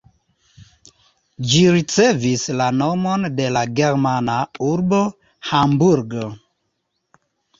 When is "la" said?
2.61-2.69, 3.57-3.63